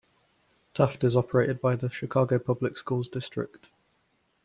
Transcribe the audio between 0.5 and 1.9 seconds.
Taft is operated by the